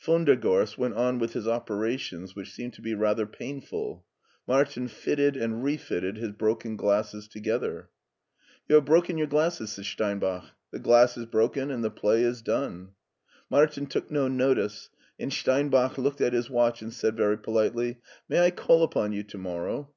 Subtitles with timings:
[0.00, 4.04] Von der Gorst went on with his operations, which seemed to be rather painful;
[4.46, 7.90] Martin fitted and refit ted his broken glasses together.
[8.68, 10.52] You have broken your glasses," said Steinbach.
[10.70, 12.90] The glass is broken, and the play is done."
[13.50, 17.98] Martin took no notice, and Steinbach looked at his watch and said very politely,"
[18.28, 19.92] May I call upon you to morrow